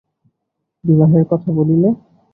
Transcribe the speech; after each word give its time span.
বিবাহের 0.83 1.23
কথা 1.31 1.49
বলিলে? 1.57 1.89